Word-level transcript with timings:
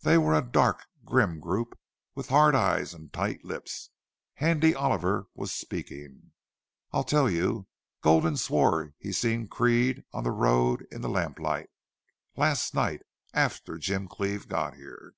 They 0.00 0.16
were 0.16 0.32
a 0.34 0.40
dark, 0.40 0.86
grim 1.04 1.40
group, 1.40 1.78
with 2.14 2.30
hard 2.30 2.54
eyes 2.54 2.94
and 2.94 3.12
tight 3.12 3.44
lips. 3.44 3.90
Handy 4.36 4.74
Oliver 4.74 5.26
was 5.34 5.52
speaking. 5.52 6.32
"I 6.90 7.02
tell 7.02 7.28
you, 7.28 7.66
Gulden 8.00 8.38
swore 8.38 8.94
he 8.98 9.12
seen 9.12 9.46
Creede 9.46 10.04
on 10.10 10.24
the 10.24 10.30
road 10.30 10.86
in 10.90 11.02
the 11.02 11.10
lamplight 11.10 11.68
last 12.34 12.72
night 12.72 13.02
AFTER 13.34 13.76
Jim 13.76 14.08
Cleve 14.08 14.48
got 14.48 14.72
here." 14.76 15.12